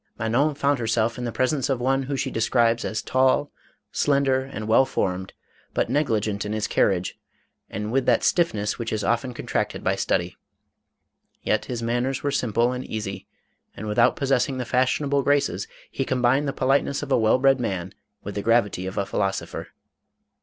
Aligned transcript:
Manon 0.17 0.55
found 0.55 0.79
herself 0.79 1.19
in 1.19 1.25
the 1.25 1.31
presence 1.31 1.69
of 1.69 1.79
one 1.79 2.01
who 2.01 2.17
she 2.17 2.31
describes 2.31 2.83
as 2.83 3.03
tall, 3.03 3.51
slender, 3.91 4.41
and 4.43 4.67
well 4.67 4.83
formed, 4.83 5.31
but 5.75 5.91
negli 5.91 6.19
gent 6.19 6.43
in 6.43 6.53
his 6.53 6.65
carriage, 6.65 7.19
and 7.69 7.91
with 7.91 8.07
that 8.07 8.23
stiffness 8.23 8.79
which 8.79 8.91
is 8.91 9.03
often 9.03 9.31
contracted 9.31 9.83
by 9.83 9.95
study; 9.95 10.35
yet 11.43 11.65
his 11.65 11.83
manners 11.83 12.23
were 12.23 12.31
sim 12.31 12.51
ple 12.51 12.71
and 12.71 12.83
easy, 12.85 13.27
and 13.77 13.85
without 13.85 14.15
possessing 14.15 14.57
the 14.57 14.65
fashionable 14.65 15.21
graces, 15.21 15.67
he 15.91 16.03
combined 16.03 16.47
the 16.47 16.51
politeness 16.51 17.03
of 17.03 17.11
a 17.11 17.17
well 17.19 17.37
bred 17.37 17.59
man 17.59 17.93
with 18.23 18.33
the 18.33 18.41
gravity 18.41 18.87
of 18.87 18.97
a 18.97 19.05
philosopher. 19.05 19.67